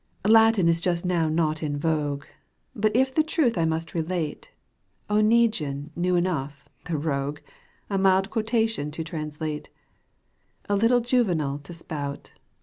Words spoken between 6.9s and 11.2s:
rogue A mild quotation to translate, A little